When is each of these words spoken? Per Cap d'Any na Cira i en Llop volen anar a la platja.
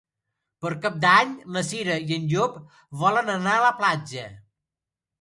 Per 0.65 0.71
Cap 0.85 0.97
d'Any 1.03 1.35
na 1.57 1.63
Cira 1.69 1.99
i 2.07 2.17
en 2.19 2.27
Llop 2.33 2.57
volen 3.05 3.33
anar 3.39 3.57
a 3.61 3.65
la 3.69 3.73
platja. 3.83 4.29